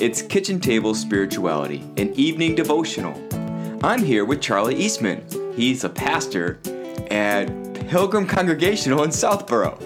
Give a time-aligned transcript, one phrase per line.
[0.00, 3.14] It's Kitchen Table Spirituality, an evening devotional.
[3.84, 5.22] I'm here with Charlie Eastman.
[5.54, 6.58] He's a pastor
[7.10, 7.44] at
[7.90, 9.78] Pilgrim Congregational in Southborough.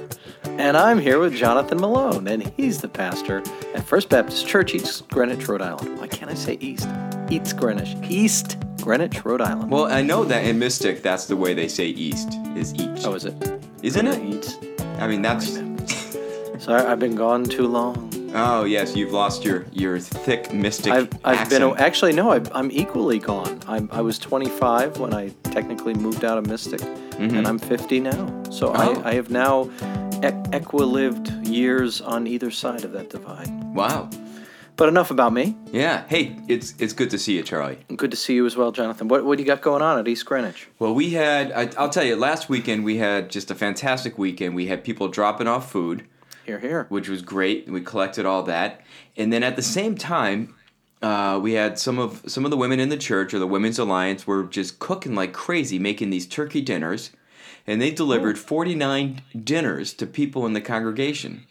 [0.45, 3.42] And I'm here with Jonathan Malone, and he's the pastor
[3.74, 5.99] at First Baptist Church, East Greenwich, Rhode Island.
[5.99, 6.88] Why can't I say East?
[7.28, 7.96] East Greenwich.
[8.08, 9.72] East Greenwich, Rhode Island.
[9.72, 13.04] Well, I know that in Mystic, that's the way they say east, is each.
[13.04, 13.35] Oh, is it?
[13.83, 14.22] Isn't it?
[14.22, 14.65] East.
[15.01, 15.54] I mean, that's.
[16.65, 18.03] Sorry, I've been gone too long.
[18.37, 22.70] Oh, yes, you've lost your, your thick Mystic I've, I've been actually no, I, I'm
[22.72, 23.60] equally gone.
[23.68, 26.82] I'm, I was 25 when I technically moved out of Mystic,
[27.18, 28.42] and I'm 50 now.
[28.50, 28.98] So Mm-hmm.
[28.98, 29.02] Oh.
[29.02, 29.70] I, I have now
[30.24, 33.48] e- equilived years on either side of that divide.
[33.74, 34.10] Wow.
[34.76, 35.56] But enough about me.
[35.70, 36.04] Yeah.
[36.09, 37.78] Hey, it's it's good to see you, Charlie.
[37.95, 39.06] Good to see you as well, Jonathan.
[39.06, 40.66] What what do you got going on at East Greenwich?
[40.80, 44.56] Well, we had, I, I'll tell you, last weekend we had just a fantastic weekend.
[44.56, 46.04] We had people dropping off food,
[46.44, 46.86] Here, here.
[46.88, 47.68] which was great.
[47.68, 48.82] We collected all that.
[49.16, 50.54] And then at the same time,
[51.02, 53.78] uh, we had some of some of the women in the church or the Women's
[53.78, 57.10] Alliance were just cooking like crazy, making these turkey dinners.
[57.66, 61.46] And they delivered 49 dinners to people in the congregation.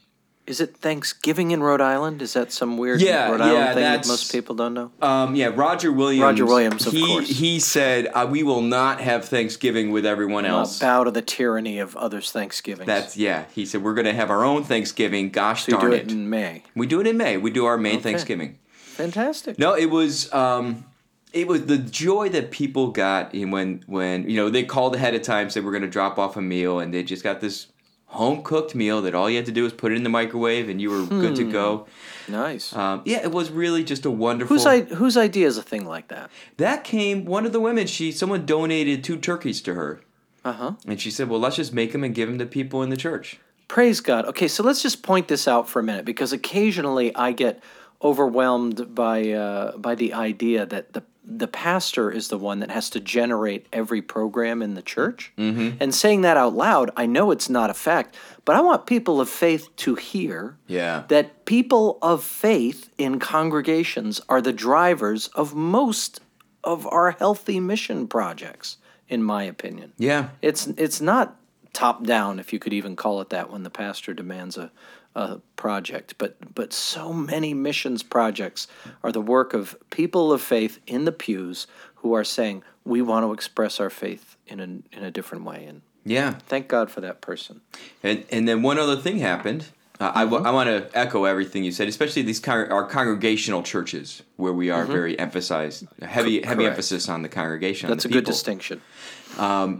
[0.45, 2.21] Is it Thanksgiving in Rhode Island?
[2.21, 4.91] Is that some weird Yeah, Rhode Island yeah, thing that most people don't know?
[5.01, 6.21] Um, yeah, Roger Williams.
[6.21, 7.29] Roger Williams, of he, course.
[7.29, 11.21] He said, uh, "We will not have Thanksgiving with everyone Not else." bow to the
[11.21, 12.87] tyranny of others' Thanksgivings.
[12.87, 13.45] That's yeah.
[13.55, 15.29] He said we're going to have our own Thanksgiving.
[15.29, 16.07] Gosh so darn do it!
[16.07, 16.63] it in May.
[16.75, 17.37] we do it in May.
[17.37, 18.03] We do our main Okay.
[18.03, 18.59] Thanksgiving.
[18.73, 19.57] Fantastic.
[19.57, 20.83] No, it was um,
[21.31, 25.21] it was the joy that people got when when you know they called ahead of
[25.21, 27.67] time said we're going to drop off a meal and they just got this
[28.13, 30.69] home cooked meal that all you had to do was put it in the microwave
[30.69, 31.87] and you were good to go.
[32.27, 32.73] Nice.
[32.73, 34.55] Um, yeah, it was really just a wonderful.
[34.55, 36.29] whose I, whose idea is a thing like that?
[36.57, 37.87] that came one of the women.
[37.87, 40.01] She someone donated two turkeys to her.
[40.45, 40.71] Uh huh.
[40.87, 42.97] And she said, "Well, let's just make them and give them to people in the
[42.97, 44.25] church." Praise God.
[44.25, 47.63] Okay, so let's just point this out for a minute because occasionally I get
[48.01, 52.89] overwhelmed by uh, by the idea that the the pastor is the one that has
[52.91, 55.31] to generate every program in the church.
[55.37, 55.77] Mm-hmm.
[55.79, 59.21] And saying that out loud, I know it's not a fact, but I want people
[59.21, 61.03] of faith to hear Yeah.
[61.07, 66.19] that people of faith in congregations are the drivers of most
[66.63, 69.93] of our healthy mission projects, in my opinion.
[69.97, 70.29] Yeah.
[70.41, 71.35] It's it's not
[71.83, 74.71] top down, if you could even call it that, when the pastor demands a,
[75.15, 76.15] a project.
[76.17, 78.67] But but so many missions projects
[79.03, 83.25] are the work of people of faith in the pews who are saying we want
[83.25, 85.65] to express our faith in a in a different way.
[85.65, 86.35] And Yeah.
[86.47, 87.59] thank God for that person.
[88.01, 89.65] And and then one other thing happened.
[90.03, 90.45] Uh, I, Mm-hmm.
[90.45, 94.69] I want to echo everything you said, especially these con- our congregational churches where we
[94.69, 96.71] are very emphasized, heavy heavy Mm-hmm.
[96.71, 97.89] Emphasis on the congregation.
[97.89, 98.33] on That's the a good people.
[98.33, 98.81] distinction.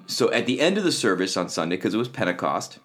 [0.07, 2.79] So at the end of the service on Sunday, because it was Pentecost,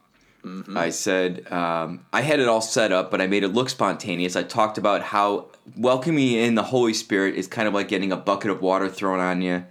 [0.74, 4.34] I said um, I had it all set up, but I made it look spontaneous.
[4.34, 5.46] I talked about how
[5.76, 9.20] welcoming in the Holy Spirit is kind of like getting a bucket of water thrown
[9.20, 9.64] on you.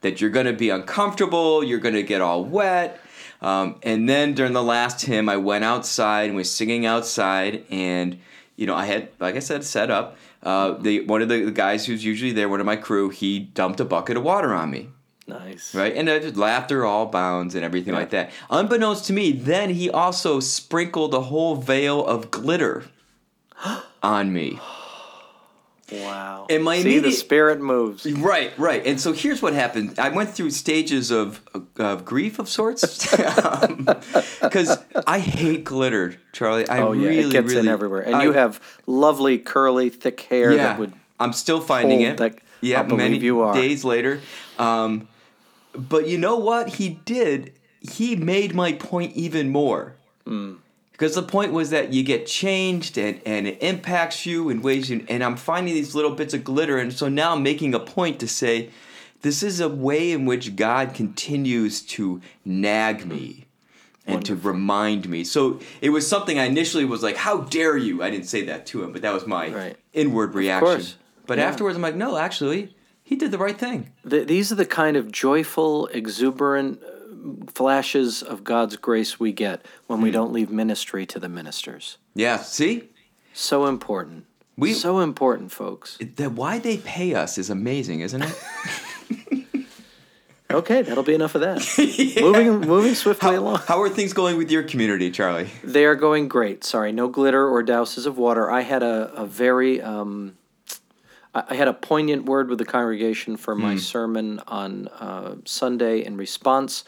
[0.00, 3.00] That you're going to be uncomfortable, you're going to get all wet.
[3.44, 8.18] Um, and then during the last hymn, I went outside and was singing outside, and
[8.56, 10.16] you know I had, like I said, set up.
[10.42, 13.80] Uh, the one of the guys who's usually there, one of my crew, he dumped
[13.80, 14.88] a bucket of water on me
[15.26, 15.74] Nice.
[15.74, 15.94] right?
[15.94, 18.30] And uh, just laughter all bounds and everything like that.
[18.50, 22.84] Unbeknownst to me, then he also sprinkled a whole veil of glitter
[24.02, 24.58] on me.
[25.92, 26.46] Wow.
[26.48, 28.06] And my See, the immediate- spirit moves.
[28.10, 28.84] Right, right.
[28.86, 29.98] And so here's what happened.
[29.98, 31.42] I went through stages of
[31.76, 33.10] of grief of sorts
[34.40, 36.68] because I hate glitter, Charlie.
[36.68, 38.00] I Oh yeah, really, it gets really, in everywhere.
[38.00, 40.64] And I- you have lovely curly thick hair yeah.
[40.64, 42.16] that would I'm still finding it.
[42.18, 43.52] that- yeah, I many you are.
[43.54, 44.20] days later.
[44.58, 45.06] Um,
[45.74, 47.52] but you know what he did?
[47.80, 49.96] He made my point even more.
[50.26, 50.54] Hmm.
[50.94, 54.88] Because the point was that you get changed and, and it impacts you in ways,
[54.88, 56.78] you, and I'm finding these little bits of glitter.
[56.78, 58.70] And so now I'm making a point to say,
[59.22, 63.46] this is a way in which God continues to nag me
[64.06, 65.24] and to remind me.
[65.24, 68.00] So it was something I initially was like, how dare you?
[68.00, 69.76] I didn't say that to him, but that was my Right.
[69.92, 70.84] inward reaction.
[71.26, 71.48] But Yeah.
[71.48, 73.90] afterwards, I'm like, no, actually, he did the right thing.
[74.08, 76.80] Th these are the kind of joyful, exuberant
[77.52, 80.04] flashes of God's grace we get when Hmm.
[80.04, 81.98] we don't leave ministry to the ministers.
[82.14, 82.90] Yeah, see?
[83.32, 84.26] So important.
[84.56, 85.98] We- so important, folks.
[86.16, 88.34] That why they pay us is amazing, isn't it?
[90.50, 91.58] Okay, that'll be enough of that.
[92.22, 93.60] Moving, moving swiftly along.
[93.66, 95.48] How are things going with your community, Charlie?
[95.64, 96.62] They are going great.
[96.62, 98.48] Sorry, no glitter or douses of water.
[98.50, 100.36] I had a, a very um,
[101.34, 103.62] I had a poignant word with the congregation for Hmm.
[103.62, 106.84] my sermon on uh, Sunday in response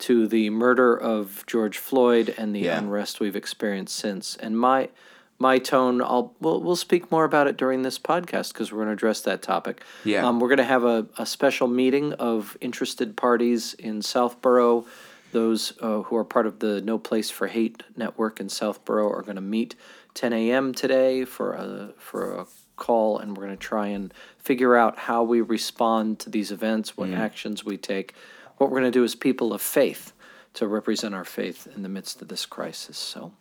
[0.00, 2.78] to the murder of George Floyd and the Yeah.
[2.78, 4.36] unrest we've experienced since.
[4.36, 4.88] And my
[5.36, 6.00] my tone.
[6.00, 9.20] I'll we'll, we'll speak more about it during this podcast because we're going to address
[9.22, 9.82] that topic.
[10.04, 10.26] Yeah.
[10.26, 14.86] Um, we're going to have a, a special meeting of interested parties in Southborough.
[15.32, 19.22] Those uh, who are part of the No Place for Hate network in Southborough are
[19.22, 19.74] going to meet
[20.14, 20.72] 10 a.m.
[20.72, 22.46] today for a for a
[22.76, 26.96] call, and we're going to try and figure out how we respond to these events,
[26.96, 28.14] what actions we take.
[28.58, 30.12] What we're going to do as people of faith
[30.54, 32.96] to represent our faith in the midst of this crisis.
[32.96, 33.32] So,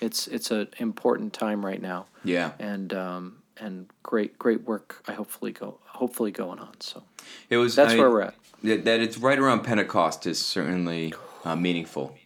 [0.00, 2.52] it's it's an important time right now Yeah.
[2.58, 5.02] and um, and great great work.
[5.08, 6.80] I hopefully go hopefully going on.
[6.80, 7.02] So
[7.50, 7.74] It was.
[7.74, 8.34] that's I where we're at.
[8.62, 11.12] That, that it's right around Pentecost is certainly
[11.44, 12.16] uh, meaningful.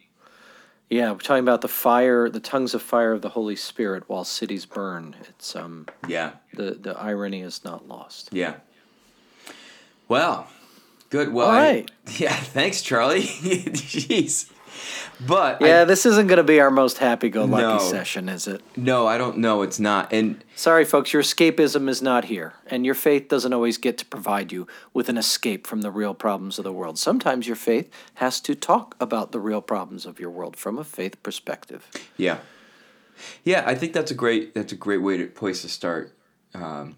[0.88, 4.24] Yeah, we're talking about the fire, the tongues of fire of the Holy Spirit while
[4.24, 5.14] cities burn.
[5.28, 6.32] It's um Yeah.
[6.54, 8.30] the the irony is not lost.
[8.32, 8.54] Yeah.
[10.08, 10.48] Well,
[11.10, 11.32] good.
[11.32, 11.90] Well, All I- right.
[12.18, 12.34] yeah.
[12.34, 13.22] Thanks, Charlie.
[13.22, 14.50] Jeez.
[15.26, 17.78] But Yeah, I, this isn't going to be our most happy-go-lucky No.
[17.78, 18.62] session, is it?
[18.76, 19.60] no, I don't know.
[19.60, 20.10] It's not.
[20.12, 24.06] And Sorry, folks, your escapism is not here, and your faith doesn't always get to
[24.06, 26.98] provide you with an escape from the real problems of the world.
[26.98, 30.84] Sometimes your faith has to talk about the real problems of your world from a
[30.84, 31.86] faith perspective.
[32.16, 32.38] yeah,
[33.44, 33.62] yeah.
[33.66, 34.54] I think that's a great.
[34.54, 36.14] That's a great way to place to start.
[36.54, 36.96] Um,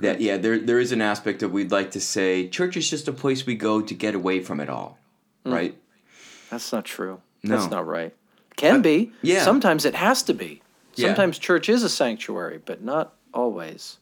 [0.00, 3.08] that yeah, there there is an aspect of we'd like to say church is just
[3.08, 4.98] a place we go to get away from it all,
[5.46, 5.52] Mm.
[5.52, 5.78] right?
[6.50, 7.20] That's not true.
[7.42, 7.56] No.
[7.56, 8.14] That's not right.
[8.56, 9.12] Can be.
[9.22, 9.42] yeah.
[9.44, 10.60] Sometimes it has to be.
[10.96, 11.06] Yeah.
[11.08, 13.98] Sometimes church is a sanctuary, but not always.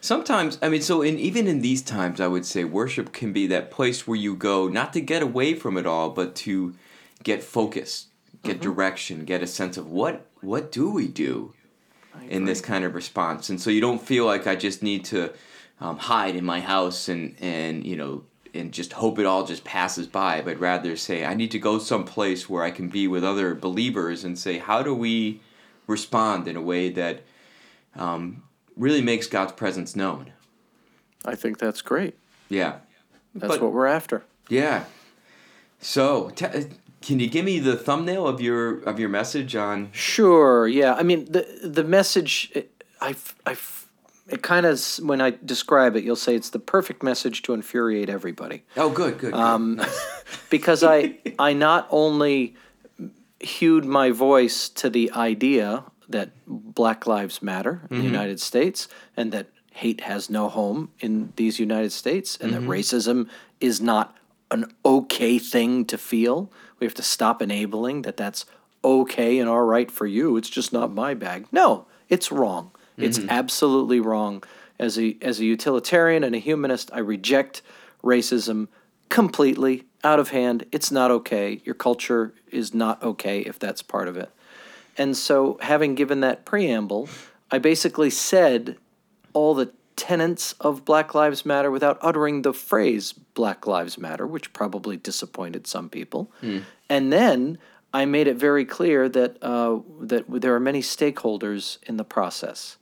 [0.00, 3.46] Sometimes, I mean, so in even in these times, I would say worship can be
[3.48, 6.74] that place where you go not to get away from it all, but to
[7.22, 8.06] get focus,
[8.42, 8.62] get Mm-hmm.
[8.62, 11.52] direction, get a sense of what what do we do
[12.28, 15.32] in this kind of response, and so you don't feel like I just need to
[15.80, 19.62] um, hide in my house and and you know and just hope it all just
[19.64, 23.22] passes by, but rather say I need to go someplace where I can be with
[23.24, 25.40] other believers and say how do we
[25.86, 27.20] respond in a way that
[27.94, 28.42] um,
[28.76, 30.32] really makes God's presence known.
[31.24, 32.16] I think that's great.
[32.48, 32.76] Yeah.
[33.34, 34.24] That's But- what we're after.
[34.48, 34.84] Yeah.
[35.80, 36.46] So, t-
[37.02, 39.90] can you give me the thumbnail of your of your message on?
[39.92, 40.68] Sure.
[40.68, 40.94] Yeah.
[40.94, 42.52] I mean, the the message,
[43.00, 43.14] I,
[43.46, 43.56] I,
[44.28, 48.08] it kind of when I describe it, you'll say it's the perfect message to infuriate
[48.08, 48.64] everybody.
[48.76, 49.32] Oh, good, good.
[49.32, 49.40] good.
[49.40, 49.80] Um,
[50.50, 52.54] because I I not only
[53.40, 59.32] hewed my voice to the idea that Black Lives Matter in the United States and
[59.32, 63.28] that hate has no home in these United States and that racism
[63.60, 64.16] is not
[64.50, 66.50] an okay thing to feel.
[66.80, 68.46] We have to stop enabling that that's
[68.82, 70.36] okay and all right for you.
[70.36, 71.46] It's just not my bag.
[71.52, 72.72] No, it's wrong.
[72.96, 73.30] It's mm-hmm.
[73.30, 74.42] absolutely wrong.
[74.78, 77.62] As a as a utilitarian and a humanist, I reject
[78.02, 78.68] racism
[79.08, 80.64] completely out of hand.
[80.72, 81.60] It's not okay.
[81.64, 84.30] Your culture is not okay if that's part of it.
[84.96, 87.08] And so, having given that preamble,
[87.50, 88.76] I basically said
[89.32, 94.52] all the tenets of Black Lives Matter without uttering the phrase Black Lives Matter, which
[94.52, 96.22] probably disappointed some people.
[96.88, 97.58] And then
[97.92, 102.78] I made it very clear that uh, that there are many stakeholders in the process,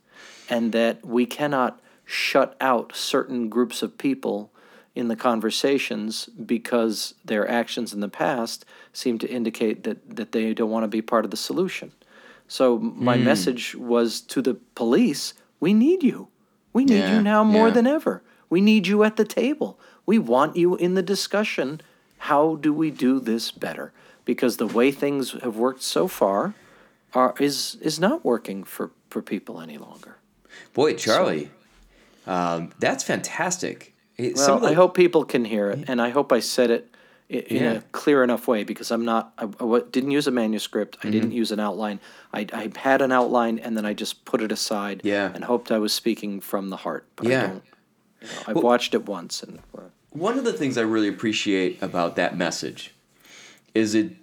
[0.49, 4.51] and that we cannot shut out certain groups of people
[4.95, 6.25] in the conversations
[6.55, 10.87] because their actions in the past seem to indicate that, that they don't want to
[10.97, 11.91] be part of the solution.
[12.47, 16.27] So my message was to the police, we need you.
[16.79, 17.73] We need Yeah, you now more yeah.
[17.73, 18.21] than ever.
[18.49, 19.77] We need you at the table.
[20.05, 21.81] We want you in the discussion.
[22.19, 23.91] How do we do this better?
[24.23, 26.53] Because the way things have worked so far
[27.13, 30.19] are is is not working for, for people any longer.
[30.73, 31.51] Boy, Charlie,
[32.25, 33.93] um, that's fantastic.
[34.15, 36.88] It- Well, the- I hope people can hear it, and I hope I said it
[37.29, 37.71] in Yeah.
[37.73, 39.33] a clear enough way because I'm not.
[39.37, 40.97] I, I didn't use a manuscript.
[40.97, 41.11] I Mm-hmm.
[41.11, 41.99] didn't use an outline.
[42.33, 45.01] I, I had an outline, and then I just put it aside.
[45.03, 45.31] Yeah.
[45.33, 47.05] And hoped I was speaking from the heart.
[47.15, 47.47] But I Yeah.
[47.47, 47.63] don't.
[48.21, 51.81] You know, I've watched it once, and uh, One of the things I really appreciate
[51.81, 52.93] about that message
[53.73, 54.13] is it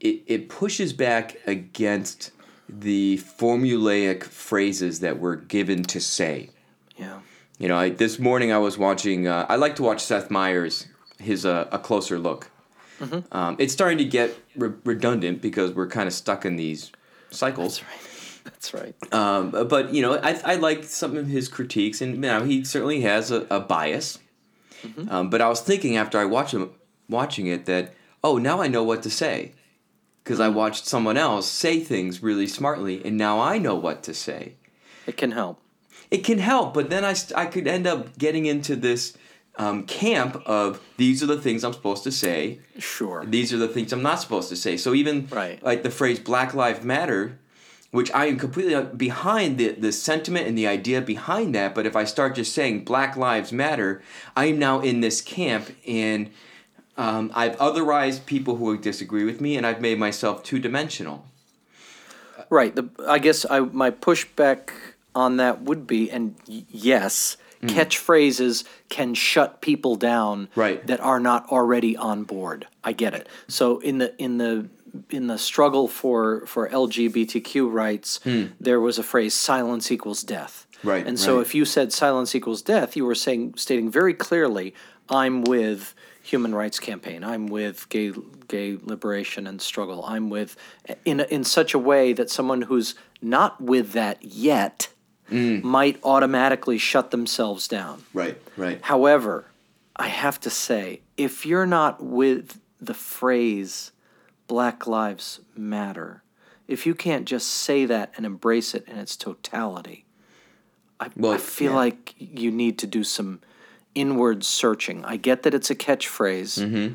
[0.00, 2.32] it, it pushes back against
[2.68, 6.50] the formulaic phrases that we're given to say.
[6.96, 7.20] yeah.
[7.58, 9.28] You know, I, this morning I was watching.
[9.28, 10.88] Uh, I like to watch Seth Meyers,
[11.24, 12.50] his uh, a closer look.
[13.00, 13.36] Mm-hmm.
[13.36, 16.92] Um, it's starting to get re- redundant because we're kind of stuck in these
[17.30, 17.80] cycles.
[17.80, 18.10] That's right.
[18.44, 19.12] That's right.
[19.12, 22.62] Um, but you know, I, I like some of his critiques, and you know, he
[22.64, 24.18] certainly has a, a bias.
[24.82, 25.08] Mm-hmm.
[25.10, 26.70] Um, but I was thinking after I watched him
[27.08, 29.52] watching it that oh, now I know what to say
[30.24, 30.44] because Mm.
[30.44, 34.54] I watched someone else say things really smartly, and now I know what to say.
[35.06, 35.60] It can help.
[36.10, 39.16] It can help, but then I, st- I could end up getting into this
[39.56, 43.24] um, camp of these are the things I'm supposed to say, Sure.
[43.24, 44.76] these are the things I'm not supposed to say.
[44.76, 45.62] So even Right.
[45.62, 47.38] like the phrase Black Lives Matter,
[47.92, 51.74] which I am completely behind the, the sentiment and the idea behind that.
[51.76, 54.02] But if I start just saying Black Lives Matter,
[54.36, 56.30] I am now in this camp and
[56.96, 61.26] um, I've otherized people who disagree with me and I've made myself two dimensional.
[62.50, 62.74] Right.
[62.74, 64.70] The, I guess I, my pushback
[65.14, 67.78] on that would be, and yes, Hmm.
[67.78, 70.86] catchphrases can shut people down Right.
[70.86, 72.66] that are not already on board.
[72.82, 73.28] I get it.
[73.48, 74.68] So in the in the
[75.10, 78.20] in the struggle for for LGBTQ rights,
[78.60, 81.42] there was a phrase "silence equals death." Right, And so right.
[81.46, 84.74] if you said "silence equals death," you were saying stating very clearly,
[85.08, 85.94] "I'm with."
[86.26, 87.22] Human rights campaign.
[87.22, 88.10] I'm with gay
[88.48, 90.02] gay liberation and struggle.
[90.06, 90.56] I'm with
[91.04, 94.88] in in such a way that someone who's not with that yet
[95.30, 95.62] Mm.
[95.62, 98.04] might automatically shut themselves down.
[98.12, 98.78] Right, right.
[98.82, 99.46] However,
[99.96, 103.92] I have to say, if you're not with the phrase
[104.48, 106.22] Black Lives Matter,
[106.68, 110.04] if you can't just say that and embrace it in its totality,
[111.00, 111.76] I, Well, I feel yeah.
[111.78, 113.40] like you need to do some
[113.94, 115.04] inward searching.
[115.04, 116.94] I get that it's a catchphrase, Mm-hmm.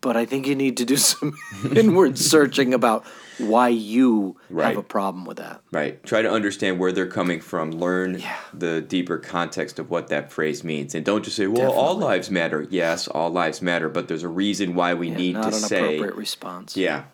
[0.00, 1.36] But I think you need to do some
[1.74, 3.04] inward searching about
[3.38, 4.68] why you Right.
[4.68, 5.60] have a problem with that.
[5.72, 6.02] Right.
[6.04, 7.70] Try to understand where they're coming from.
[7.70, 11.96] Learn the deeper context of what that phrase means, and don't just say, "Well, all
[11.96, 15.48] lives matter." Yes, all lives matter, but there's a reason why we need Not to
[15.48, 15.78] an say.
[15.96, 16.76] appropriate response.
[16.76, 17.04] Yeah.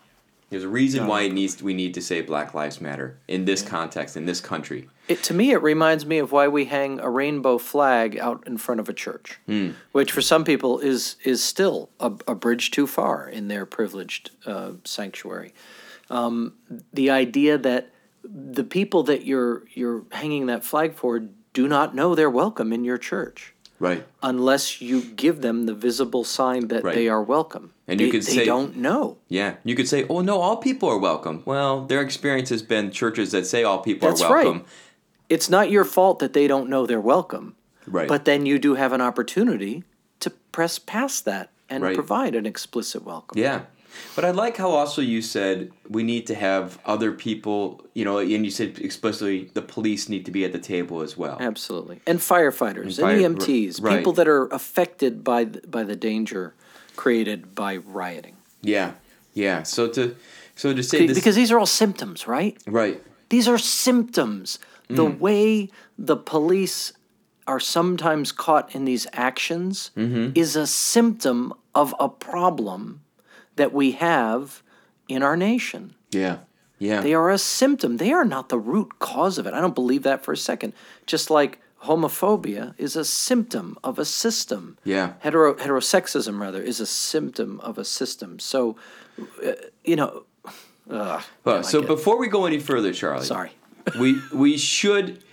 [0.49, 3.61] There's a reason why it needs we need to say Black Lives Matter in this
[3.61, 4.87] context in this country.
[5.07, 8.57] It, to me, it reminds me of why we hang a rainbow flag out in
[8.57, 9.39] front of a church,
[9.93, 14.31] which for some people is is still a, a bridge too far in their privileged
[14.45, 15.53] uh, sanctuary.
[16.09, 16.53] Um,
[16.93, 17.89] the idea that
[18.23, 21.19] the people that you're you're hanging that flag for
[21.53, 24.05] do not know they're welcome in your church Right.
[24.23, 26.95] unless you give them the visible sign that Right.
[26.95, 27.73] they are welcome.
[27.87, 29.17] And you they, could they say- they don't know.
[29.29, 29.55] Yeah.
[29.63, 33.31] You could say, "Oh no, all people are welcome." Well, their experience has been churches
[33.31, 34.57] that say all people That's are welcome.
[34.59, 34.65] right.
[35.29, 37.55] It's not your fault that they don't know they're welcome.
[37.85, 38.07] Right.
[38.07, 39.83] But then you do have an opportunity
[40.19, 41.95] to press past that and Right.
[41.95, 43.37] provide an explicit welcome.
[43.37, 43.61] Yeah.
[44.15, 48.19] But I like how also you said we need to have other people, you know,
[48.19, 51.37] and you said explicitly the police need to be at the table as well.
[51.39, 51.99] Absolutely.
[52.05, 53.97] And firefighters fire- and EMTs, right.
[53.97, 56.53] people that are affected by the, by the danger
[56.95, 58.35] created by rioting.
[58.61, 58.93] Yeah.
[59.33, 59.63] Yeah.
[59.63, 60.15] So to
[60.55, 62.57] so to say this Because these are all symptoms, right?
[62.67, 63.01] right.
[63.29, 64.59] These are symptoms.
[64.89, 65.19] The Mm.
[65.19, 66.93] way the police
[67.45, 70.31] are sometimes caught in these actions Mm-hmm.
[70.35, 73.01] is a symptom of a problem
[73.55, 74.61] that we have
[75.07, 75.95] in our nation.
[76.11, 76.37] Yeah.
[76.79, 77.01] Yeah.
[77.01, 77.97] They are a symptom.
[77.97, 79.53] They are not the root cause of it.
[79.53, 80.73] I don't believe that for a second.
[81.05, 84.77] Just like homophobia is a symptom of a system.
[84.83, 85.13] Yeah.
[85.19, 88.39] Hetero, heterosexism, rather, is a symptom of a system.
[88.39, 88.75] So,
[89.45, 89.53] uh,
[89.83, 90.23] you know,
[90.89, 93.51] ugh, Well, so before we go any further, Charlie, sorry.
[93.99, 95.23] We we should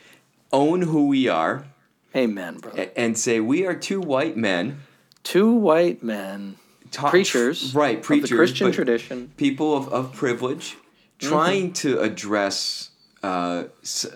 [0.53, 1.67] own who we are
[2.15, 2.91] Amen, brother.
[2.97, 4.81] and say we are two white men,
[5.25, 6.57] Two white men,
[6.91, 7.97] ta- preachers, right?
[7.99, 9.33] of Preachers, the Christian tradition.
[9.37, 10.77] people of, of privilege,
[11.21, 11.29] Mm-hmm.
[11.33, 12.91] trying to address
[13.23, 13.65] uh,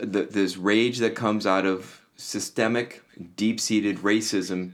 [0.01, 3.03] the, this rage that comes out of systemic,
[3.37, 4.73] deep-seated racism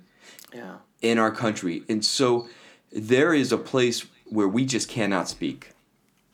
[0.53, 0.77] Yeah.
[1.03, 2.49] in our country, and so
[2.91, 5.73] there is a place where we just cannot speak.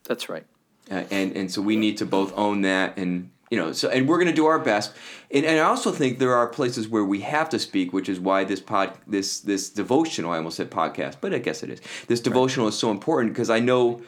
[0.04, 0.46] That's right.
[0.90, 4.08] Uh, and and so we need to both own that and you know so and
[4.08, 4.92] we're going to do our best.
[5.32, 8.18] And, and i also think there are places where we have to speak which is
[8.20, 11.80] why this pod this this devotional i almost said podcast but i guess it is.
[12.06, 14.02] This devotional is so important because i know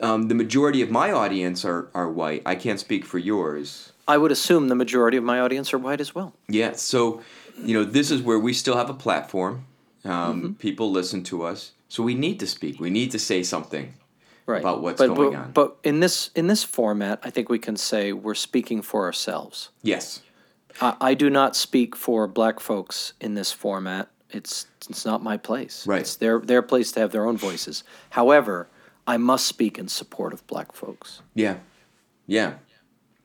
[0.00, 2.42] um, the majority of my audience are, are white.
[2.46, 3.92] I can't speak for yours.
[4.06, 6.34] I would assume the majority of my audience are white as well.
[6.48, 7.20] yeah so
[7.68, 9.64] you know this is where we still have a platform.
[10.04, 10.52] Um, Mm-hmm.
[10.54, 11.72] people listen to us.
[11.88, 12.78] So we need to speak.
[12.80, 13.94] We need to say something
[14.48, 14.60] right.
[14.60, 15.52] about what's but, going but, on.
[15.52, 19.70] But in this in this format, I think we can say we're speaking for ourselves.
[19.82, 20.22] yes
[20.80, 24.08] I, I do not speak for black folks in this format.
[24.30, 25.86] It's it's not my place.
[25.86, 26.00] Right.
[26.00, 27.84] It's their their place to have their own voices.
[28.10, 28.68] However,
[29.06, 31.22] I must speak in support of black folks.
[31.34, 31.58] yeah
[32.26, 32.54] yeah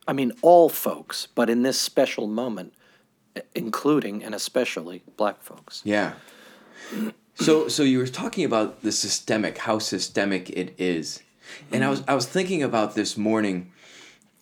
[0.06, 2.74] I mean all folks, but in this special moment,
[3.54, 5.82] including and especially black folks.
[5.84, 6.12] Yeah.
[7.34, 11.22] So so you were talking about the systemic, how systemic it is.
[11.72, 12.10] And I was mm-hmm.
[12.10, 13.72] I was thinking about this morning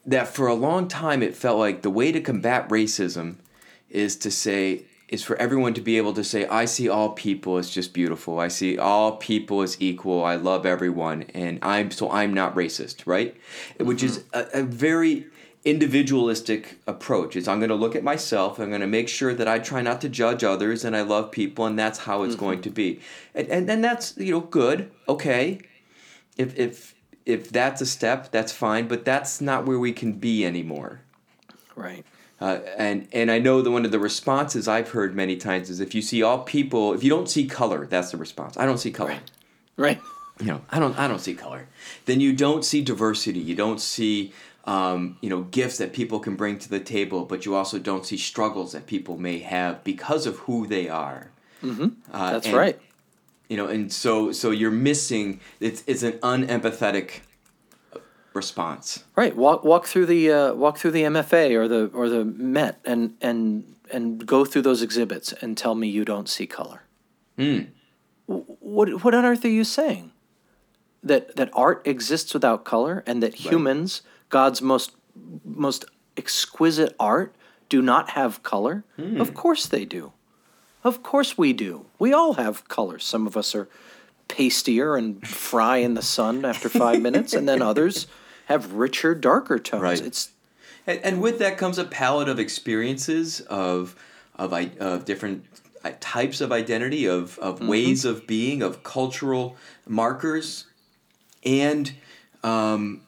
[0.06, 3.36] that for a long time it felt like the way to combat racism
[3.88, 7.58] is to say is for everyone to be able to say I see all people
[7.58, 8.38] as just beautiful.
[8.38, 10.24] I see all people as equal.
[10.24, 13.36] I love everyone and I'm so I'm not racist, right?
[13.78, 14.58] Which is mm-hmm.
[14.58, 15.26] a, a very
[15.64, 17.36] individualistic approach.
[17.36, 18.58] Is I'm going to look at myself.
[18.58, 21.30] I'm going to make sure that I try not to judge others, and I love
[21.30, 23.00] people, and that's how it's going to be.
[23.34, 24.90] And and, and that's you know good.
[25.08, 25.60] Okay,
[26.36, 30.44] if if if that's a step, that's fine, but that's not where we can be
[30.44, 31.00] anymore.
[31.76, 32.04] Right.
[32.40, 35.78] Uh, and and I know that one of the responses I've heard many times is
[35.78, 38.56] if you see all people, if you don't see color, that's the response.
[38.56, 39.10] I don't see color.
[39.10, 39.30] Right.
[39.76, 40.00] Right.
[40.40, 41.68] You know, I don't I don't see color.
[42.06, 43.38] Then you don't see diversity.
[43.38, 44.32] You don't see
[44.64, 48.06] um, you know gifts that people can bring to the table, but you also don't
[48.06, 51.30] see struggles that people may have because of who they are.
[51.62, 51.88] Mm-hmm.
[52.12, 52.80] Uh, That's and- right.
[53.48, 55.40] You know, and so so you're missing.
[55.60, 57.20] It's it's an unempathetic
[58.34, 59.04] response.
[59.16, 59.36] Right.
[59.36, 63.14] Walk walk through the uh, walk through the MFA or the or the Met and
[63.20, 66.82] and and go through those exhibits and tell me you don't see color.
[67.36, 67.60] Hmm.
[68.26, 70.12] What what on earth are you saying?
[71.02, 74.92] That that art exists without color and that humans, God's most
[75.44, 75.84] most
[76.16, 77.34] exquisite art,
[77.68, 78.82] do not have color?
[78.96, 79.20] Hmm.
[79.20, 80.12] Of course they do.
[80.82, 81.84] Of course we do.
[81.98, 83.04] We all have colors.
[83.04, 83.68] Some of us are
[84.28, 88.06] pastier and fry in the sun after five minutes, and then others
[88.46, 89.82] have richer, darker tones.
[89.82, 90.00] Right.
[90.00, 90.30] It's
[90.86, 93.94] And, and with that comes a palette of experiences of
[94.36, 95.44] of of different
[95.84, 97.68] uh, types of identity, of of Mm-hmm.
[97.68, 100.66] ways of being, of cultural markers,
[101.44, 101.92] and
[102.42, 103.02] um,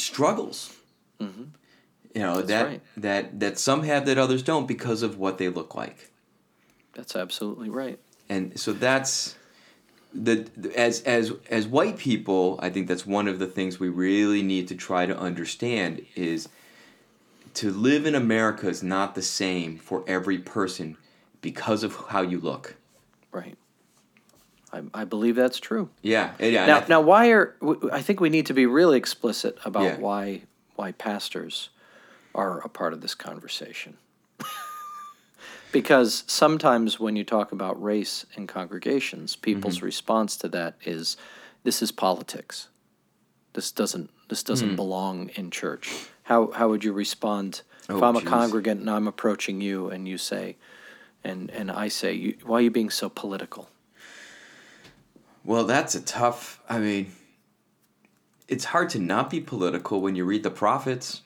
[0.00, 0.74] struggles.
[1.20, 2.72] You know that Mm-hmm.
[2.72, 2.82] right.
[2.96, 6.10] that that some have that others don't because of what they look like,
[6.92, 7.98] that's absolutely right.
[8.28, 9.36] and so that's
[10.12, 12.58] the as as as white people.
[12.60, 16.48] I think that's one of the things we really need to try to understand is
[17.54, 20.96] to live in America is not the same for every person
[21.40, 22.74] because of how you look.
[23.32, 23.56] Right.
[24.72, 25.90] I, I believe that's true.
[26.02, 26.66] Yeah, yeah.
[26.66, 27.56] Now, I- now, why are
[27.92, 29.96] I think we need to be really explicit about Yeah.
[29.98, 30.42] why
[30.76, 31.70] why pastors
[32.34, 33.96] are a part of this conversation.
[35.72, 39.86] because sometimes when you talk about race in congregations, people's Mm-hmm.
[39.86, 41.16] response to that is,
[41.64, 42.68] "This is politics.
[43.54, 44.76] This doesn't this doesn't Hmm.
[44.76, 45.92] belong in church."
[46.24, 50.06] How how would you respond if Oh, I'm a congregant and I'm approaching you and
[50.08, 50.56] you say,
[51.24, 53.68] and and I say, you, "Why are you being so political?"
[55.50, 56.62] Well, that's a tough.
[56.68, 57.10] I mean,
[58.46, 61.22] it's hard to not be political when you read the prophets,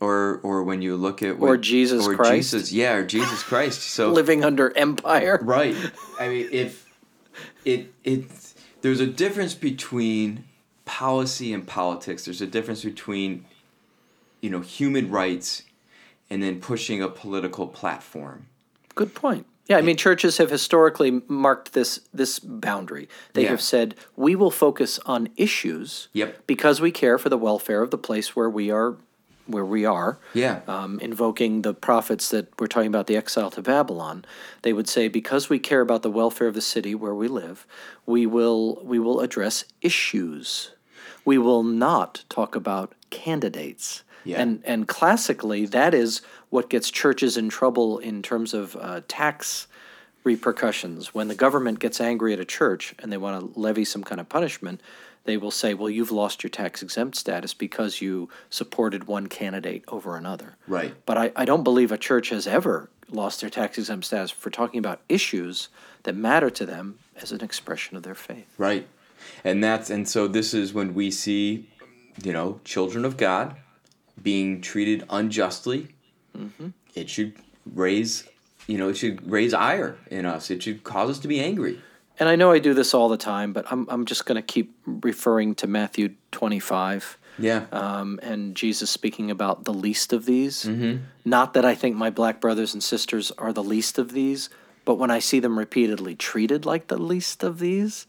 [0.00, 1.42] or or when you look at Hmm.
[1.42, 2.52] Or Jesus or Christ.
[2.52, 3.82] Jesus, yeah, or Jesus Christ.
[3.82, 5.38] So Living under empire.
[5.42, 5.76] Right.
[6.18, 6.86] I mean, if
[7.66, 8.30] it it
[8.80, 10.44] there's a difference between
[10.86, 12.24] policy and politics.
[12.24, 13.44] There's a difference between
[14.40, 15.64] you know human rights
[16.30, 18.46] and then pushing a political platform.
[18.94, 19.44] Good point.
[19.68, 23.08] Yeah, I mean, churches have historically marked this this boundary.
[23.34, 23.50] They Yeah.
[23.50, 26.46] have said we will focus on issues Yep.
[26.46, 28.96] because we care for the welfare of the place where we are,
[29.46, 30.18] where we are.
[30.32, 30.60] Yeah.
[30.66, 34.24] Um, invoking the prophets that we're talking about, the exile to Babylon,
[34.62, 37.66] they would say because we care about the welfare of the city where we live,
[38.06, 40.70] we will we will address issues.
[41.26, 44.02] We will not talk about candidates.
[44.24, 44.40] Yeah.
[44.40, 49.66] And and classically, that is what gets churches in trouble in terms of uh, tax
[50.24, 51.14] repercussions.
[51.14, 54.20] When the government gets angry at a church and they want to levy some kind
[54.20, 54.80] of punishment,
[55.24, 59.84] they will say, "Well, you've lost your tax exempt status because you supported one candidate
[59.88, 60.94] over another." Right.
[61.06, 64.50] But I, I don't believe a church has ever lost their tax exempt status for
[64.50, 65.68] talking about issues
[66.04, 68.46] that matter to them as an expression of their faith.
[68.58, 68.86] Right.
[69.44, 71.68] And that's and so this is when we see,
[72.22, 73.56] you know, children of God
[74.22, 75.88] being treated unjustly.
[76.94, 77.34] It should
[77.74, 78.28] raise,
[78.66, 80.50] you know, it should raise ire in us.
[80.50, 81.80] It should cause us to be angry.
[82.20, 84.42] And I know I do this all the time, but I'm, I'm just going to
[84.42, 87.66] keep referring to Matthew 25 Yeah.
[87.70, 90.64] um, and Jesus speaking about the least of these.
[90.64, 91.04] Mm-hmm.
[91.24, 94.50] Not that I think my black brothers and sisters are the least of these,
[94.84, 98.06] but when I see them repeatedly treated like the least of these,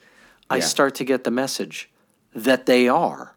[0.50, 1.90] I start to get the message
[2.34, 3.36] that they are.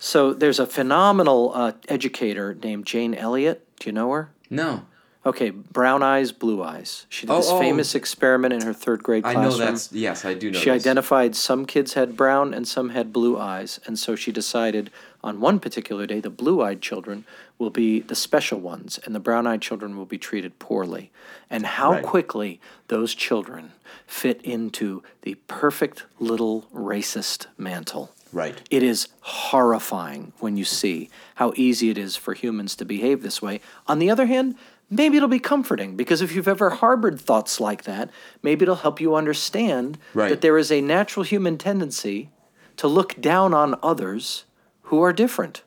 [0.00, 3.68] So there's a phenomenal uh, educator named Jane Elliott.
[3.80, 4.30] Do you know her?
[4.48, 4.86] no.
[5.26, 7.04] Okay, brown eyes, blue eyes.
[7.10, 7.58] She did Oh, this oh.
[7.60, 9.36] famous experiment in her third grade class.
[9.36, 10.58] I know that's yes, I do know.
[10.58, 10.80] She this.
[10.82, 14.90] identified some kids had brown and some had blue eyes, and so she decided
[15.22, 17.26] on one particular day the blue eyed children
[17.58, 21.10] will be the special ones, and the brown eyed children will be treated poorly.
[21.50, 22.02] And how Right.
[22.02, 23.72] quickly those children
[24.06, 28.10] fit into the perfect little racist mantle.
[28.32, 28.60] Right.
[28.70, 33.42] It is horrifying when you see how easy it is for humans to behave this
[33.42, 33.60] way.
[33.86, 34.54] On the other hand,
[34.88, 38.10] maybe it'll be comforting because if you've ever harbored thoughts like that,
[38.42, 40.28] maybe it'll help you understand Right.
[40.28, 42.30] that there is a natural human tendency
[42.76, 44.44] to look down on others
[44.82, 45.62] who are different.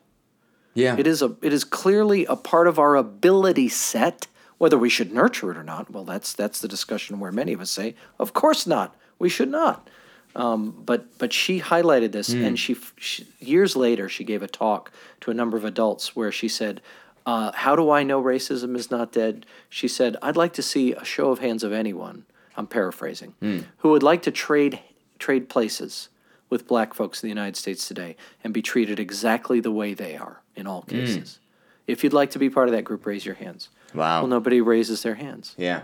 [0.74, 0.96] Yeah.
[0.98, 4.26] It is a it is clearly a part of our ability set.
[4.58, 7.60] Whether we should nurture it or not, well, that's that's the discussion where many of
[7.60, 8.96] us say, of course not.
[9.18, 9.88] We should not.
[10.36, 14.90] Um, but but she highlighted this, and she, she years later she gave a talk
[15.20, 16.80] to a number of adults where she said,
[17.24, 20.92] uh, "How do I know racism is not dead?" She said, "I'd like to see
[20.92, 22.24] a show of hands of anyone."
[22.56, 23.34] I'm paraphrasing,
[23.78, 24.78] who would like to trade
[25.18, 26.08] trade places
[26.50, 30.16] with black folks in the United States today and be treated exactly the way they
[30.16, 31.40] are in all cases.
[31.86, 33.70] If you'd like to be part of that group, raise your hands.
[33.92, 34.20] Wow.
[34.20, 35.54] Well, nobody raises their hands.
[35.56, 35.82] yeah.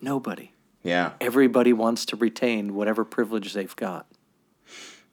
[0.00, 0.52] Nobody.
[0.84, 1.12] Yeah.
[1.20, 4.06] Everybody wants to retain whatever privilege they've got.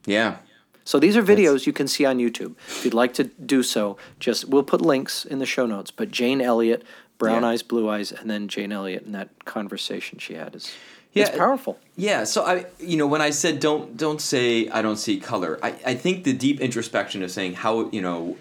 [0.05, 0.37] Yeah.
[0.83, 2.55] So these are videos you can see on YouTube.
[2.67, 5.91] If you'd like to do so, just we'll put links in the show notes.
[5.91, 6.83] But Jane Elliott,
[7.17, 7.49] Brown Yeah.
[7.49, 10.71] Eyes, Blue Eyes, and then Jane Elliott and that conversation she had is
[11.13, 11.77] Yeah, it's powerful.
[11.95, 15.59] Yeah, so I, you know, when I said don't don't say I don't see color,
[15.61, 18.37] I, I think the deep introspection of saying how you know,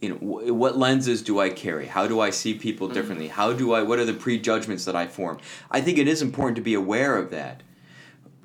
[0.00, 1.86] you know, wh- what lenses do I carry?
[1.86, 3.28] How do I see people differently?
[3.28, 3.82] How do I?
[3.82, 5.38] What are the prejudgments that I form?
[5.70, 7.62] I think it is important to be aware of that.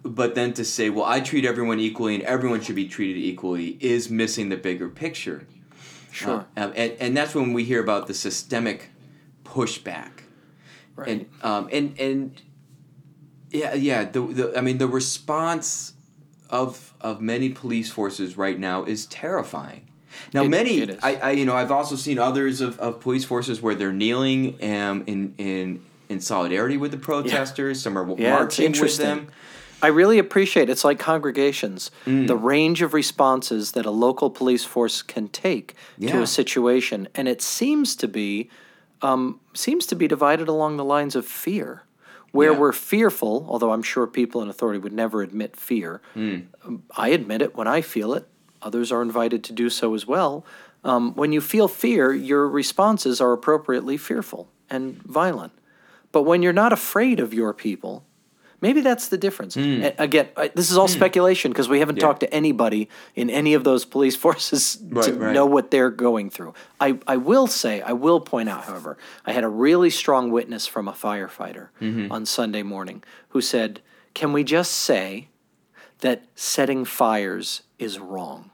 [0.04, 3.78] But then to say, well, I treat everyone equally and everyone should be treated equally
[3.80, 5.48] is missing the bigger picture.
[6.12, 6.46] Sure.
[6.56, 8.92] Uh, and, and that's when we hear about the systemic
[9.44, 10.12] pushback.
[10.96, 11.08] right.
[11.08, 12.42] And um, and and
[13.50, 14.04] yeah, yeah.
[14.04, 15.94] The, the I mean, the response
[16.50, 19.90] of of many police forces right now is terrifying.
[20.34, 21.00] Now, It- many it.
[21.04, 24.56] I, I you know I've also seen others of, of police forces where they're kneeling
[24.64, 27.82] um, in in in solidarity with the protesters.
[27.82, 29.06] Some are Yeah, marching with interesting.
[29.06, 29.28] them.
[29.82, 32.28] I really appreciate it's like congregations, Mm.
[32.28, 37.28] the range of responses that a local police force can take to a situation, and
[37.28, 38.50] it seems to be
[39.02, 41.84] um, seems to be divided along the lines of fear,
[42.32, 42.60] where Yeah.
[42.60, 43.46] we're fearful.
[43.50, 46.02] Although I'm sure people in authority would never admit fear.
[46.16, 46.46] Mm.
[46.66, 48.26] Um, I admit it when I feel it.
[48.66, 50.44] Others are invited to do so as well.
[50.84, 55.54] Um, when you feel fear, your responses are appropriately fearful and violent.
[56.12, 58.04] But when you're not afraid of your people,
[58.62, 59.56] maybe that's the difference.
[59.56, 61.98] A- Again, this is all speculation because we haven't.
[61.98, 62.02] Yeah.
[62.08, 65.34] talked to anybody in any of those police forces to Right, right.
[65.34, 66.54] know what they're going through.
[66.80, 70.66] I, I will say, I will point out, however, I had a really strong witness
[70.66, 72.12] from a firefighter Mm-hmm.
[72.12, 73.82] on Sunday morning who said,
[74.16, 75.28] Can we just say
[76.00, 78.50] that setting fires is wrong?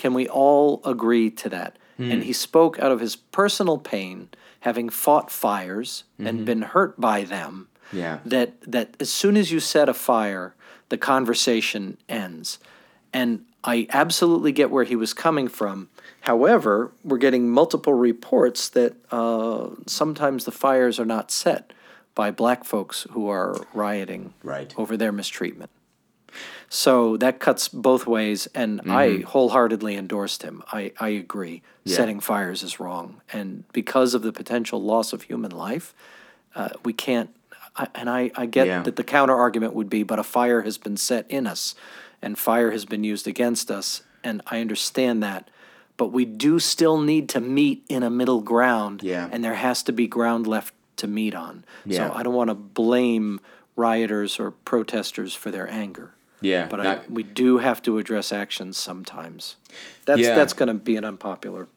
[0.00, 1.76] Can we all agree to that?
[1.98, 2.10] Hmm.
[2.10, 7.24] And he spoke out of his personal pain, having fought fires and been hurt by
[7.24, 7.68] them.
[7.88, 7.98] Mm-hmm.
[7.98, 8.18] Yeah.
[8.24, 10.54] That that as soon as you set a fire,
[10.88, 12.58] the conversation ends.
[13.12, 15.88] And I absolutely get where he was coming from.
[16.22, 21.72] However, we're getting multiple reports that uh, sometimes the fires are not set
[22.14, 24.72] by black folks who are rioting Right.
[24.78, 25.70] over their mistreatment.
[26.68, 30.62] So that cuts both ways, and I wholeheartedly endorsed him.
[30.72, 31.62] I, I agree.
[31.84, 31.96] Yeah.
[31.96, 33.20] Setting fires is wrong.
[33.32, 35.94] And because of the potential loss of human life,
[36.54, 37.30] uh, we can't.
[37.76, 38.82] I, and I, I get Yeah.
[38.82, 41.74] that the counter argument would be, but a fire has been set in us,
[42.22, 44.02] and fire has been used against us.
[44.22, 45.48] And I understand that.
[45.96, 49.28] But we do still need to meet in a middle ground, Yeah.
[49.32, 51.64] and there has to be ground left to meet on.
[51.90, 53.40] So I don't want to blame
[53.76, 56.12] rioters or protesters for their anger.
[56.40, 56.66] Yeah.
[56.68, 59.56] But I, we do have to address actions sometimes.
[60.06, 60.34] That's Yeah.
[60.34, 61.68] that's going to be an unpopular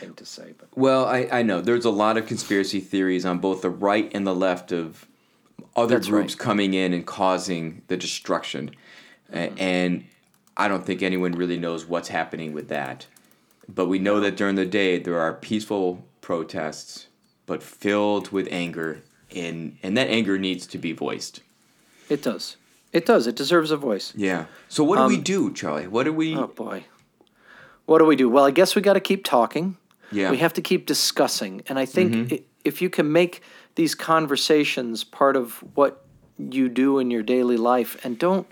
[0.00, 3.38] thing to say, but Well, I, I know there's a lot of conspiracy theories on
[3.38, 5.06] both the right and the left of
[5.76, 6.38] other That's groups right.
[6.44, 8.70] coming in and causing the destruction.
[9.32, 9.54] A- mm-hmm.
[9.58, 10.04] And
[10.56, 13.06] I don't think anyone really knows what's happening with that.
[13.68, 17.06] But we know that during the day there are peaceful protests,
[17.46, 19.00] but filled with anger,
[19.34, 21.40] and, and that anger needs to be voiced.
[22.10, 22.56] it does.
[22.92, 23.26] It does.
[23.26, 24.12] It deserves a voice.
[24.14, 24.46] Yeah.
[24.68, 25.86] So what do we do, Charlie?
[25.86, 26.36] What do we?
[26.36, 26.84] Oh boy.
[27.86, 28.28] What do we do?
[28.28, 29.76] Well, I guess we got to keep talking.
[30.10, 30.30] Yeah.
[30.30, 31.62] We have to keep discussing.
[31.66, 33.42] And I think i if you can make
[33.74, 36.04] these conversations part of what
[36.38, 38.46] you do in your daily life and don't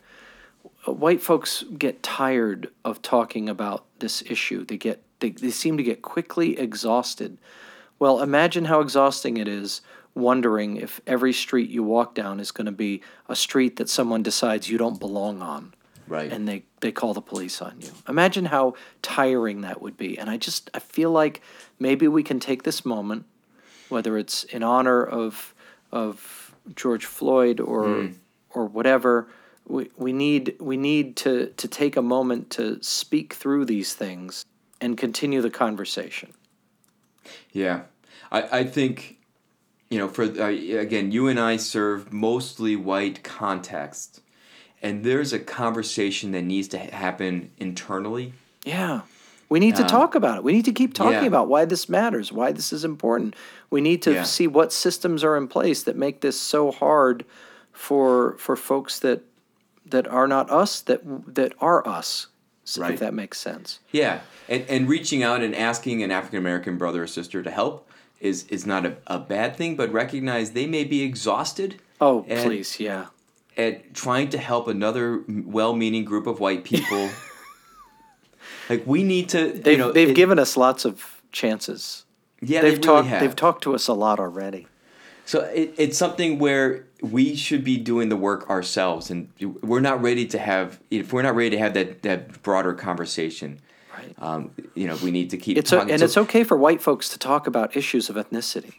[0.86, 4.64] uh, white folks get tired of talking about this issue.
[4.64, 7.38] They get they, they seem to get quickly exhausted.
[7.98, 9.82] Well, imagine how exhausting it is
[10.14, 14.22] wondering if every street you walk down is going to be a street that someone
[14.22, 15.72] decides you don't belong on
[16.10, 16.32] right.
[16.32, 17.90] and they, they call the police on you.
[18.08, 20.18] Imagine how tiring that would be.
[20.18, 21.40] And I just I feel like
[21.78, 23.24] maybe we can take this moment,
[23.88, 25.54] whether it's in honor of
[25.92, 28.12] of George Floyd or hmm.
[28.50, 29.28] or whatever.
[29.66, 34.44] We, we need we need to, to take a moment to speak through these things
[34.80, 36.32] and continue the conversation.
[37.52, 37.82] Yeah,
[38.32, 39.18] I, I think,
[39.90, 44.20] you know, for uh, again, you and I serve mostly white context,
[44.80, 48.32] and there's a conversation that needs to happen internally.
[48.64, 49.02] Yeah.
[49.48, 50.44] We need to Uh, talk about it.
[50.44, 51.26] We need to keep talking yeah.
[51.26, 53.34] about why this matters, why this is important.
[53.68, 54.22] We need to Yeah.
[54.22, 57.24] see what systems are in place that make this so hard
[57.72, 59.24] for for folks that
[59.84, 61.00] that are not us that
[61.34, 62.28] that are us.
[62.78, 62.94] Right.
[62.94, 63.80] If that makes sense.
[63.90, 67.89] Yeah, and and reaching out and asking an African American brother or sister to help
[68.20, 71.80] is is not a, a bad thing, but recognize they may be exhausted.
[72.00, 73.06] Oh, and- please, yeah.
[73.56, 77.10] At trying to help another well-meaning group of white people.
[78.70, 82.04] like we need to, They've you know, they've it- given us lots of chances.
[82.40, 83.20] yeah, they've they really talked have.
[83.20, 84.66] they've talked to us a lot already.
[85.26, 89.28] So it, it's something where we should be doing the work ourselves, and
[89.62, 90.80] we're not ready to have.
[90.90, 93.60] If we're not ready to have that that broader conversation,
[94.00, 94.14] Right.
[94.18, 96.80] um, you know, we need to keep It's a, and So- it's okay for white
[96.82, 98.74] folks to talk about issues of ethnicity.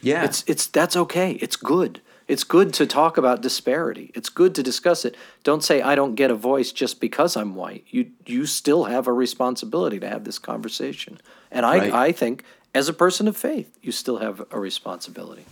[0.00, 1.32] yeah, It's it's that's okay.
[1.40, 2.00] It's good.
[2.28, 4.10] It's good to talk about disparity.
[4.14, 5.16] It's good to discuss it.
[5.44, 7.84] Don't say I don't get a voice just because I'm white.
[7.88, 11.18] You you still have a responsibility to have this conversation.
[11.50, 11.92] And I Right.
[11.92, 15.46] I think as a person of faith, you still have a responsibility.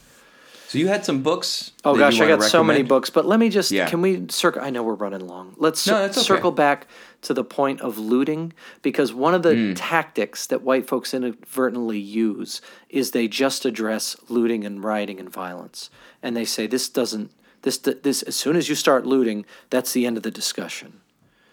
[0.68, 1.70] so you had some books.
[1.84, 3.88] Oh gosh, I got so many books, but let me just Yeah.
[3.88, 5.54] can we circle I know we're running long.
[5.58, 6.20] Let's No, cir- okay.
[6.20, 6.86] circle back
[7.22, 8.52] to the point of looting
[8.82, 9.74] because one of the Hmm.
[9.74, 15.90] tactics that white folks inadvertently use is they just address looting and rioting and violence.
[16.22, 17.30] And they say this doesn't
[17.62, 21.00] this this as soon as you start looting, that's the end of the discussion.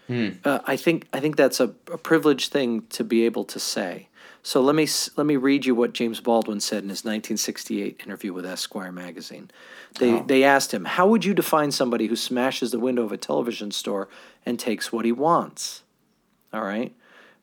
[0.08, 0.30] Hmm.
[0.44, 4.10] Uh, I think I think that's a, a privileged thing to be able to say.
[4.46, 8.34] So let me let me read you what James Baldwin said in his 1968 interview
[8.34, 9.50] with Esquire magazine.
[10.00, 10.24] They Oh.
[10.28, 13.72] they asked him, "How would you define somebody who smashes the window of a television
[13.72, 14.10] store
[14.46, 15.84] and takes what he wants?"
[16.54, 16.94] All right,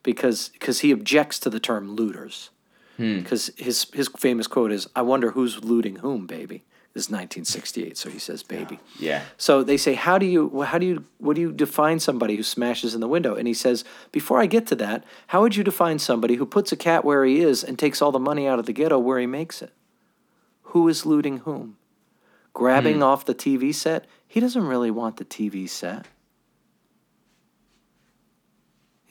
[0.03, 2.51] because because he objects to the term looters.
[2.97, 3.19] Hmm.
[3.19, 7.97] Because his his famous quote is, "I wonder who's looting whom, baby." This is 1968,
[7.97, 9.23] so he says, "Baby." Yeah.
[9.37, 12.43] So they say, how do you, how do you, what do you define somebody who
[12.43, 13.37] smashes in the window?
[13.37, 16.73] And he says, before I get to that, how would you define somebody who puts
[16.73, 19.21] a cat where he is and takes all the money out of the ghetto where
[19.21, 19.73] he makes it?
[20.63, 21.77] Who is looting whom?
[22.55, 23.03] Grabbing hmm.
[23.05, 24.07] off the TV set?
[24.27, 26.07] He doesn't really want the TV set.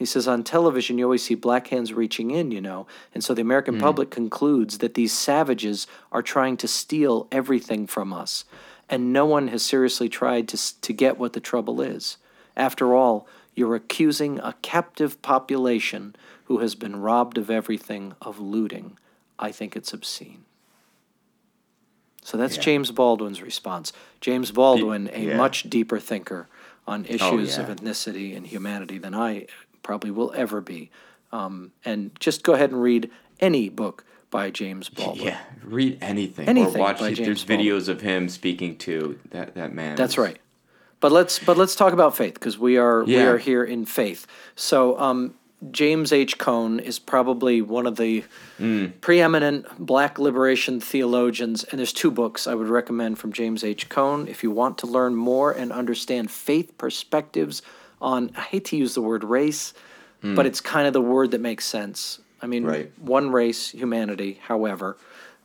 [0.00, 2.86] He says on television, you always see black hands reaching in, you know.
[3.14, 3.82] And so the American hmm.
[3.82, 8.46] public concludes that these savages are trying to steal everything from us.
[8.88, 12.16] And no one has seriously tried to, to get what the trouble is.
[12.56, 18.96] After all, you're accusing a captive population who has been robbed of everything of looting.
[19.38, 20.46] I think it's obscene.
[22.22, 22.62] So that's Yeah.
[22.62, 23.92] James Baldwin's response.
[24.22, 25.36] James Baldwin, a yeah.
[25.36, 26.48] much deeper thinker
[26.86, 27.74] on oh, issues of yeah.
[27.74, 29.46] ethnicity and humanity than I
[29.82, 30.90] probably will ever be.
[31.32, 35.26] Um, and just go ahead and read any book by James Baldwin.
[35.26, 36.98] Yeah, read anything, Anything or watch.
[37.00, 37.12] by.
[37.14, 39.96] James There's videos of him speaking to that that man.
[39.96, 40.38] That's is- right.
[41.00, 44.26] But let's but let's talk about faith because we are we are here in faith.
[44.54, 45.34] So um,
[45.70, 46.36] James H.
[46.36, 48.22] Cone is probably one of the
[49.00, 53.88] preeminent Black liberation theologians, and there's two books I would recommend from James H.
[53.88, 57.62] Cone if you want to learn more and understand faith perspectives
[58.00, 58.30] on.
[58.36, 59.74] I hate to use the word race,
[60.22, 62.18] but it's kind of the word that makes sense.
[62.42, 62.92] I mean, Right.
[63.00, 64.38] one race, humanity.
[64.42, 64.96] However,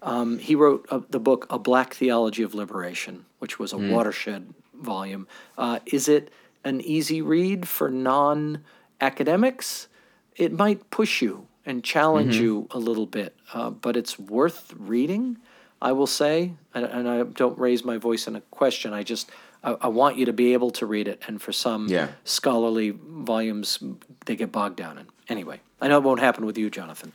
[0.02, 4.54] um, he wrote uh the book A Black Theology of Liberation, which was a watershed
[4.74, 5.28] volume.
[5.58, 6.32] Uh, is it
[6.64, 8.64] an easy read for non
[9.02, 9.88] academics?
[10.36, 15.38] It might push you and challenge you a little bit, uh, but it's worth reading,
[15.82, 16.54] I will say.
[16.74, 18.94] And, and I don't raise my voice in a question.
[18.94, 19.30] I just.
[19.66, 22.08] I, I want you to be able to read it, and for some Yeah.
[22.24, 23.80] scholarly volumes,
[24.26, 25.08] they get bogged down in.
[25.28, 27.12] Anyway, I know it won't happen with you, Jonathan.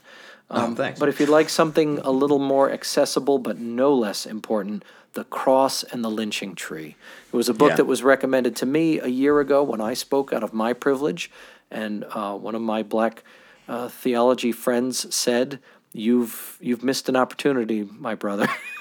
[0.53, 0.99] Oh, thanks.
[0.99, 4.83] But if you'd like something a little more accessible but no less important,
[5.13, 6.95] The Cross and the Lynching Tree.
[7.31, 7.75] It was a book Yeah.
[7.77, 11.31] that was recommended to me a year ago when I spoke out of my privilege,
[11.69, 13.23] and uh, one of my black
[13.69, 15.59] uh, theology friends said,
[15.93, 18.47] "You've you've missed an opportunity, my brother.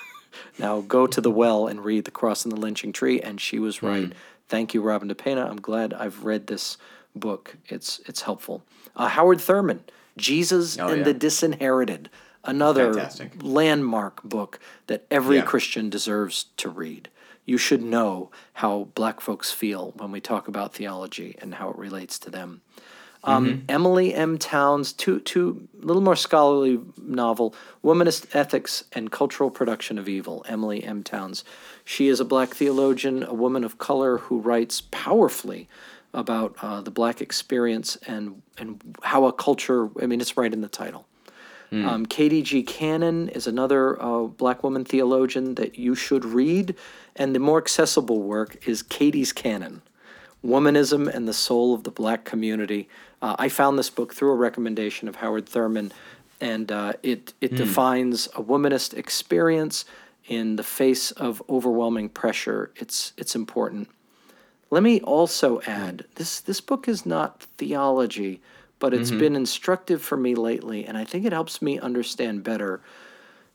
[0.59, 3.59] now go to the well and read The Cross and the Lynching Tree." And she
[3.59, 4.07] was right.
[4.07, 4.13] Hmm.
[4.49, 5.49] Thank you, Robin DePena.
[5.49, 6.77] I'm glad I've read this
[7.15, 7.57] book.
[7.69, 8.63] It's it's helpful.
[8.97, 9.85] Uh, Howard Thurman,
[10.17, 11.05] Jesus Oh, and yeah.
[11.05, 12.11] the Disinherited,
[12.45, 13.33] another Fantastic.
[13.41, 15.43] landmark book that every Yeah.
[15.43, 17.09] Christian deserves to read.
[17.47, 21.77] You should know how black folks feel when we talk about theology and how it
[21.79, 22.61] relates to them.
[23.23, 23.65] Um, Mm-hmm.
[23.69, 24.39] Emilie M.
[24.39, 27.55] Townes, two, two little more scholarly novel,
[27.85, 30.45] Womanist Ethics and Cultural Production of Evil.
[30.49, 31.03] Emilie M.
[31.03, 31.45] Townes.
[31.85, 35.69] She is a black theologian, a woman of color who writes powerfully
[36.15, 39.91] about uh, the black experience and and how a culture.
[40.03, 41.07] I mean, it's right in the title.
[41.73, 42.65] Um, Katie G.
[42.65, 46.75] Cannon is another uh, black woman theologian that you should read,
[47.15, 49.81] and the more accessible work is Katie's Canon.
[50.45, 52.89] Womanism and the Soul of the Black Community.
[53.21, 55.93] Uh, I found this book through a recommendation of Howard Thurman,
[56.41, 59.85] and uh, it, it defines a womanist experience
[60.27, 62.71] in the face of overwhelming pressure.
[62.77, 63.89] It's, it's important.
[64.71, 68.41] Let me also add this this book is not theology,
[68.79, 72.81] but it's been instructive for me lately, and I think it helps me understand better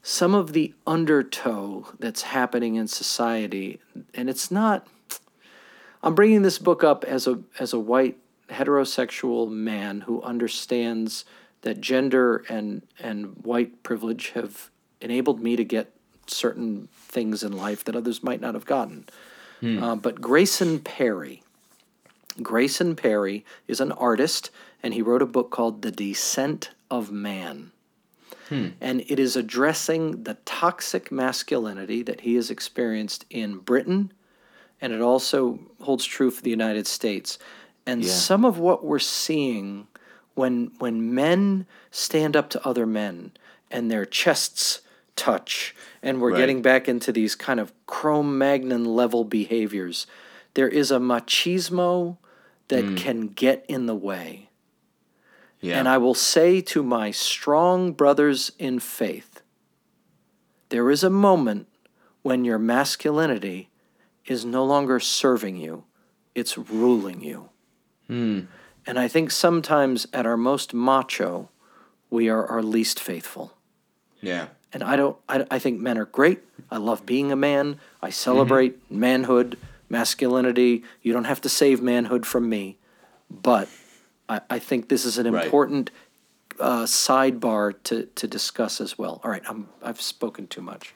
[0.02, 3.80] some of the undertow that's happening in society.
[4.14, 4.86] And it's not.
[6.06, 8.16] I'm bringing this book up as a as a white
[8.48, 11.24] heterosexual man who understands
[11.62, 15.92] that gender and and white privilege have enabled me to get
[16.28, 19.06] certain things in life that others might not have gotten.
[19.82, 21.42] Uh, but Grayson Perry,
[22.40, 24.50] Grayson Perry is an artist,
[24.84, 27.72] and he wrote a book called The Descent of Man.
[28.80, 34.12] And it is addressing the toxic masculinity that he has experienced in Britain,
[34.80, 37.38] and it also holds true for the United States.
[37.86, 38.10] And Yeah.
[38.10, 39.86] some of what we're seeing
[40.34, 43.32] when when men stand up to other men
[43.70, 44.80] and their chests
[45.16, 46.38] touch, and we're Right.
[46.38, 50.06] getting back into these kind of Cro-Magnon level behaviors,
[50.54, 52.18] there is a machismo
[52.68, 52.96] that mm.
[52.96, 54.50] can get in the way.
[55.60, 55.78] Yeah.
[55.78, 59.40] And I will say to my strong brothers in faith,
[60.68, 61.66] there is a moment
[62.22, 63.70] when your masculinity
[64.26, 65.84] is no longer serving you,
[66.34, 67.48] it's ruling you.
[68.08, 71.48] And I think sometimes at our most macho,
[72.10, 73.52] we are our least faithful.
[74.20, 74.48] yeah.
[74.72, 76.40] And I don't, I, I think men are great.
[76.70, 77.78] I love being a man.
[78.02, 79.56] I celebrate manhood,
[79.88, 80.82] masculinity.
[81.02, 82.76] You don't have to save manhood from me.
[83.30, 83.68] But
[84.28, 85.44] I, I think this is an Right.
[85.44, 85.90] important
[86.60, 89.20] uh, sidebar to, to discuss as well.
[89.24, 90.94] All right, I'm, I've spoken too much.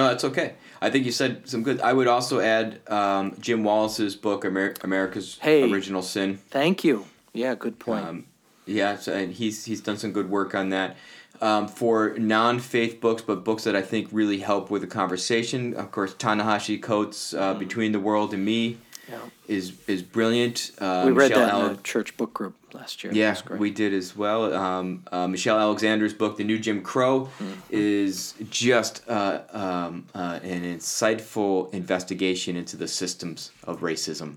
[0.00, 0.54] No, that's okay.
[0.80, 1.78] I think you said some good.
[1.82, 5.70] I would also add um, Jim Wallis's book, Amer- America's Hey.
[5.70, 6.38] Original Sin.
[6.48, 7.04] Thank you.
[7.34, 8.06] Yeah, good point.
[8.06, 8.24] Um,
[8.64, 10.96] yeah, so, and he's he's done some good work on that.
[11.42, 15.74] Um, for non-faith books, but books that I think really help with the conversation.
[15.74, 18.78] Of course, Ta-Nehisi Coates' uh, "Between the World and Me"
[19.10, 19.18] Yeah.
[19.48, 20.70] is is brilliant.
[20.78, 23.12] Uh, we read Michelle that in Ale- a church book group last year.
[23.12, 24.54] yeah, we did as well.
[24.54, 27.52] Um, uh, Michelle Alexander's book, The New Jim Crow, Mm-hmm.
[27.70, 34.36] is just uh, um, uh, an insightful investigation into the systems of racism.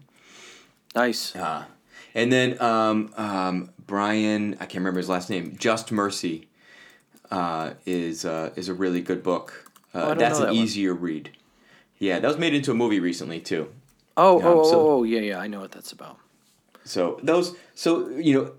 [0.96, 1.36] nice.
[1.36, 1.66] Uh,
[2.16, 6.48] and then um, um, Bryan, I can't remember his last name, Just Mercy,
[7.32, 9.72] uh, is uh, is a really good book.
[9.94, 11.30] Oh, Uh, that's an that easier read.
[12.00, 13.68] Yeah, that was made into a movie recently too.
[14.18, 15.40] Oh, um, oh, oh, so- oh, yeah, yeah.
[15.40, 16.18] I know what that's about.
[16.86, 18.52] So those, so you know,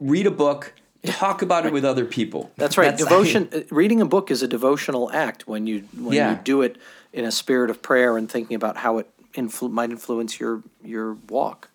[0.00, 2.50] read a book, talk about it with other people.
[2.56, 2.96] That's right.
[2.96, 3.48] Devotion.
[3.54, 6.32] uh, reading a book is a devotional act when you when Yeah.
[6.32, 6.76] you do it
[7.12, 11.14] in a spirit of prayer and thinking about how it influ- might influence your your
[11.28, 11.70] walk.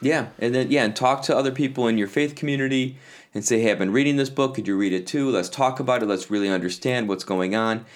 [0.00, 2.98] Yeah, and then yeah, and talk to other people in your faith community
[3.32, 4.56] and say, "Hey, I've been reading this book.
[4.56, 5.30] Could you read it too?
[5.30, 6.06] Let's talk about it.
[6.06, 7.86] Let's really understand what's going on."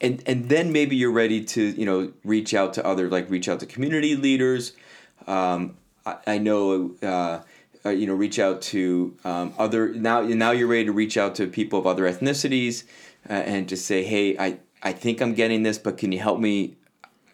[0.00, 3.48] And and then maybe you're ready to you know reach out to other like reach
[3.48, 4.72] out to community leaders.
[5.26, 6.94] Um, I, I know.
[7.02, 7.40] Uh,
[7.84, 10.20] uh, you know, reach out to um, other now.
[10.20, 12.82] Now you're ready to reach out to people of other ethnicities
[13.30, 16.40] uh, and just say, "Hey, I, I think I'm getting this, but can you help
[16.40, 16.74] me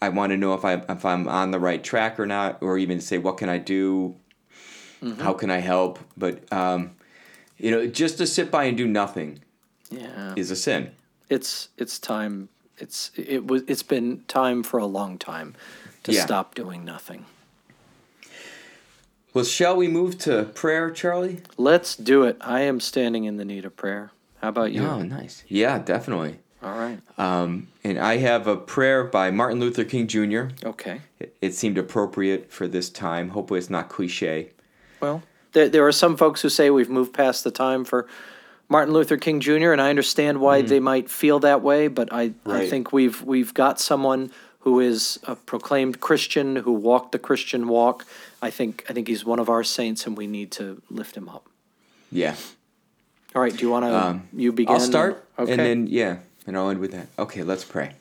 [0.02, 2.76] I want to know if I if I'm on the right track or not, or
[2.76, 4.16] even say what can I do,
[5.20, 6.00] how can I help.
[6.16, 6.96] But um,
[7.56, 9.38] you know, just to sit by and do nothing
[9.90, 10.34] Yeah.
[10.34, 10.90] is a sin.
[11.30, 12.48] It's it's time.
[12.78, 15.54] It's it was it's been time for a long time
[16.04, 16.24] to Yeah.
[16.24, 17.26] stop doing nothing.
[19.34, 21.40] Well, shall we move to prayer, Charlie?
[21.56, 22.36] Let's do it.
[22.40, 24.10] I am standing in the need of prayer.
[24.42, 24.82] How about you?
[24.84, 25.42] Oh, nice.
[25.48, 26.38] Yeah, definitely.
[26.62, 26.98] All right.
[27.18, 30.48] Um, and I have a prayer by Martin Luther King Jr.
[30.64, 31.00] Okay.
[31.18, 33.30] It, it seemed appropriate for this time.
[33.30, 34.50] Hopefully, it's not cliche.
[35.00, 38.06] Well, there, there are some folks who say we've moved past the time for
[38.72, 39.72] Martin Luther King Jr.
[39.72, 43.52] and I understand why they might feel that way, but I, I think we've we've
[43.52, 44.30] got someone
[44.60, 48.06] who is a proclaimed Christian who walked the Christian walk.
[48.40, 51.28] I think I think he's one of our saints, and we need to lift him
[51.28, 51.46] up.
[52.10, 52.34] Yeah.
[53.34, 53.54] All right.
[53.54, 54.74] Do you want to you begin?
[54.74, 55.52] Um, I'll start, Okay.
[55.52, 57.08] and then yeah, and I'll end with that.
[57.18, 57.92] Okay, let's pray.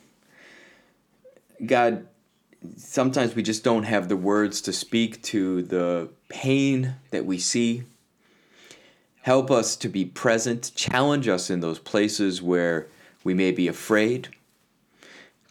[1.66, 2.06] God,
[2.78, 7.82] sometimes we just don't have the words to speak to the pain that we see.
[9.22, 10.72] Help us to be present.
[10.74, 12.88] Challenge us in those places where
[13.24, 14.28] we may be afraid.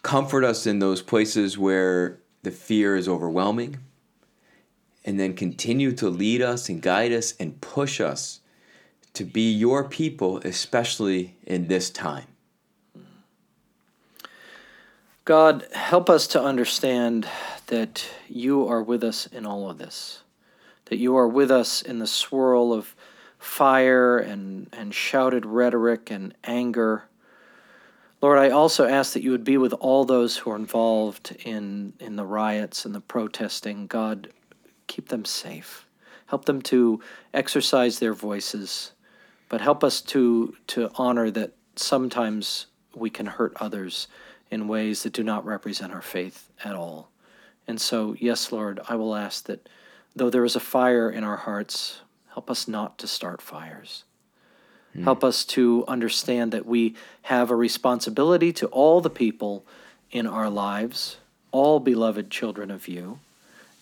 [0.02, 3.78] Comfort us in those places where the fear is overwhelming.
[5.04, 8.40] And then continue to lead us and guide us and push us
[9.14, 12.26] to be your people, especially in this time.
[15.24, 17.28] God, help us to understand
[17.68, 20.22] that you are with us in all of this,
[20.86, 22.94] that you are with us in the swirl of
[23.42, 27.04] fire and, and shouted rhetoric and anger.
[28.20, 31.92] Lord, I also ask that you would be with all those who are involved in,
[31.98, 33.88] in the riots and the protesting.
[33.88, 34.28] God,
[34.86, 35.88] keep them safe.
[36.26, 37.00] Help them to
[37.34, 38.92] exercise their voices,
[39.48, 44.06] but help us to, to honor that sometimes we can hurt others
[44.52, 47.10] in ways that do not represent our faith at all.
[47.66, 49.68] And so, yes, Lord, I will ask that
[50.14, 52.02] though there is a fire in our hearts,
[52.34, 54.04] help us not to start fires.
[54.96, 55.04] Mm.
[55.04, 59.64] Help us to understand that we have a responsibility to all the people
[60.10, 61.16] in our lives,
[61.50, 63.18] all beloved children of you,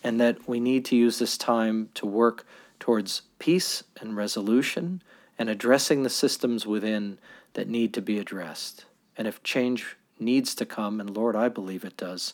[0.03, 2.45] and that we need to use this time to work
[2.79, 5.01] towards peace and resolution
[5.37, 7.17] and addressing the systems within
[7.53, 8.85] that need to be addressed.
[9.17, 12.33] And if change needs to come, and Lord, I believe it does,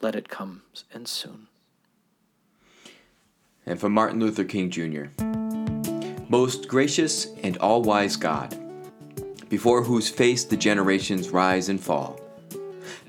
[0.00, 1.47] let it come and soon.
[3.68, 5.04] And from Martin Luther King Jr.
[6.30, 8.58] Most gracious and all wise God,
[9.50, 12.18] before whose face the generations rise and fall,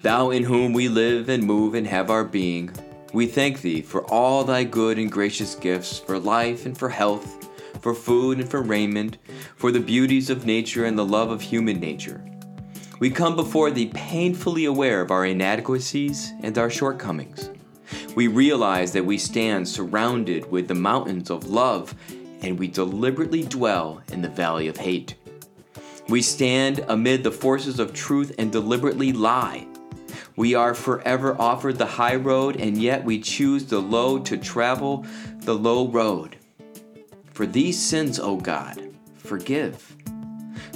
[0.02, 2.72] Thou in whom we live and move and have our being,
[3.14, 7.50] we thank Thee for all Thy good and gracious gifts, for life and for health,
[7.82, 9.18] for food and for raiment,
[9.56, 12.24] for the beauties of nature and the love of human nature.
[13.00, 17.50] We come before Thee painfully aware of our inadequacies and our shortcomings.
[18.16, 21.96] We realize that we stand surrounded with the mountains of love
[22.42, 25.16] and we deliberately dwell in the valley of hate.
[26.08, 29.68] We stand amid the forces of truth and deliberately lie.
[30.36, 35.06] We are forever offered the high road, and yet we choose the low to travel
[35.40, 36.38] the low road.
[37.34, 38.82] For these sins, O God,
[39.18, 39.96] forgive.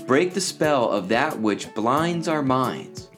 [0.06, 3.10] Break the spell of that which blinds our minds.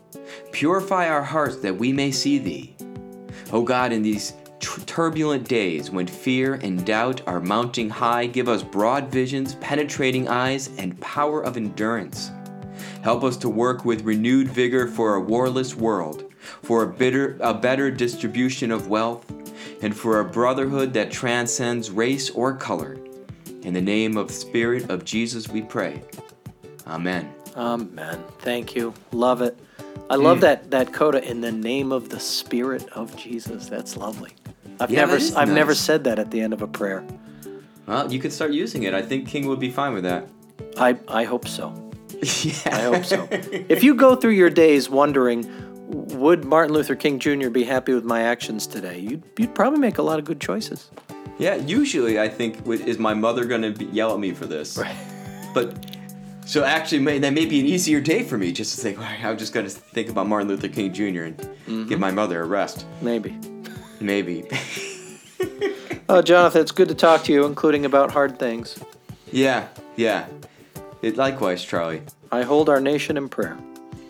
[0.51, 2.74] Purify our hearts that we may see Thee.
[3.56, 8.62] O God, in these turbulent days when fear and doubt are mounting high, give us
[8.62, 12.32] broad visions, penetrating eyes, and power of endurance.
[13.01, 16.34] Help us to work with renewed vigor for a warless world,
[16.64, 19.26] for a, bitter, a better distribution of wealth,
[19.82, 22.97] and for a brotherhood that transcends race or color.
[23.62, 26.03] In the name of the Spirit of Jesus, we pray.
[26.88, 27.34] Amen.
[27.56, 28.24] Amen.
[28.39, 28.93] Thank you.
[29.12, 29.58] Love it.
[30.10, 30.41] I love mm.
[30.41, 33.68] that that coda in the name of the Spirit of Jesus.
[33.68, 34.32] That's lovely.
[34.80, 35.47] I've yeah, never I've nice.
[35.47, 37.03] never said that at the end of a prayer.
[37.88, 38.93] Well, you could start using it.
[38.93, 40.28] I think King would be fine with that.
[40.78, 41.74] I I hope so.
[42.43, 42.53] yeah.
[42.66, 43.28] I hope so.
[43.32, 45.45] if you go through your days wondering,
[46.20, 47.49] would Martin Luther King Jr.
[47.49, 48.99] be happy with my actions today?
[48.99, 50.91] You'd you'd probably make a lot of good choices.
[51.38, 54.78] Yeah, usually I think is my mother going to yell at me for this?
[54.78, 54.95] Right.
[55.53, 55.95] But
[56.46, 59.38] so actually, may, that may be an easier day for me just to think, I'm
[59.38, 61.04] just going to think about Martin Luther King Jr.
[61.24, 61.88] and mm-hmm.
[61.88, 62.86] give my mother a rest.
[63.02, 63.38] Maybe.
[64.00, 64.46] Maybe.
[66.10, 68.80] oh, Jonathan, it's good to talk to you, including about hard things.
[69.32, 70.28] Yeah, yeah.
[71.02, 72.02] It, likewise, Charlie.
[72.32, 73.58] I hold our nation in prayer.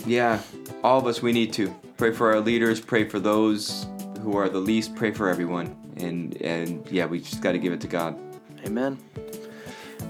[0.05, 0.41] Yeah,
[0.83, 3.87] all of us, we need to pray for our leaders, pray for those
[4.21, 7.73] who are the least, pray for everyone, and and yeah, we just got to give
[7.73, 8.17] it to God.
[8.65, 8.97] Amen.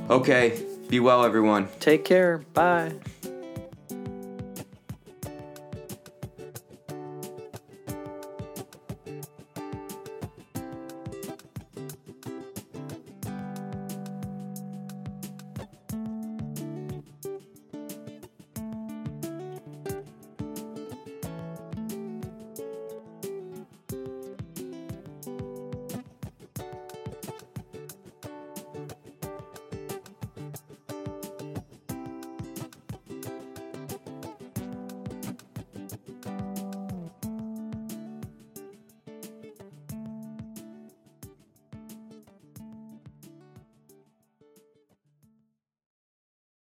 [0.10, 1.68] Okay, be well, everyone.
[1.80, 2.40] Take care.
[2.54, 2.94] Bye.